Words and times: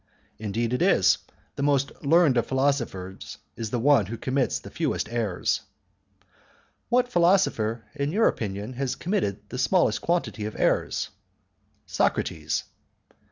"Indeed 0.39 0.73
it 0.73 0.81
is; 0.81 1.19
the 1.57 1.61
most 1.61 1.91
learned 2.03 2.35
of 2.37 2.47
philosophers 2.47 3.37
is 3.55 3.69
the 3.69 3.77
one 3.77 4.07
who 4.07 4.17
commits 4.17 4.57
the 4.57 4.71
fewest 4.71 5.07
errors." 5.09 5.61
"What 6.89 7.07
philosopher, 7.07 7.83
in 7.93 8.11
your 8.11 8.27
opinion, 8.27 8.73
has 8.73 8.95
committed 8.95 9.47
the 9.49 9.59
smallest 9.59 10.01
quantity 10.01 10.45
of 10.45 10.55
errors?" 10.57 11.09
"Socrates." 11.85 12.63